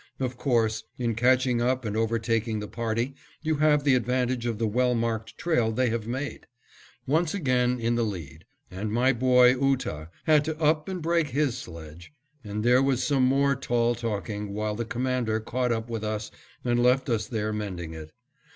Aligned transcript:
Of 0.19 0.35
course, 0.35 0.83
in 0.97 1.13
catching 1.13 1.61
up 1.61 1.85
and 1.85 1.95
overtaking 1.95 2.59
the 2.59 2.67
party, 2.67 3.13
you 3.43 3.57
have 3.57 3.83
the 3.83 3.93
advantage 3.93 4.47
of 4.47 4.57
the 4.57 4.65
well 4.65 4.95
marked 4.95 5.37
trail 5.37 5.71
they 5.71 5.91
have 5.91 6.07
made. 6.07 6.47
Once 7.05 7.35
again 7.35 7.79
in 7.79 7.93
the 7.93 8.03
lead; 8.03 8.45
and 8.71 8.91
my 8.91 9.13
boy, 9.13 9.53
Ootah, 9.53 10.09
had 10.25 10.43
to 10.45 10.59
up 10.59 10.89
and 10.89 11.03
break 11.03 11.27
his 11.27 11.55
sledge, 11.55 12.11
and 12.43 12.63
there 12.63 12.81
was 12.81 13.03
some 13.03 13.21
more 13.25 13.55
tall 13.55 13.93
talking 13.93 14.55
when 14.55 14.75
the 14.75 14.85
Commander 14.85 15.39
caught 15.39 15.71
up 15.71 15.87
with 15.87 16.03
us 16.03 16.31
and 16.65 16.81
left 16.81 17.07
us 17.07 17.27
there 17.27 17.53
mending 17.53 17.93
it. 17.93 18.11